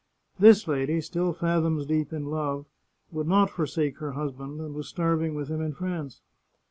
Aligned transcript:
This 0.39 0.67
lady, 0.67 0.99
still 0.99 1.31
fathoms 1.31 1.85
deep 1.85 2.11
in 2.11 2.25
love, 2.25 2.65
would 3.11 3.27
not 3.27 3.51
forsake 3.51 3.99
her 3.99 4.13
husband, 4.13 4.59
and 4.59 4.73
was 4.73 4.87
starving 4.87 5.35
with 5.35 5.47
him 5.49 5.61
in 5.61 5.73
France. 5.73 6.21